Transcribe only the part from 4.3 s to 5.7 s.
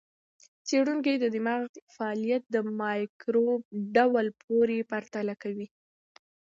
پورې پرتله کوي.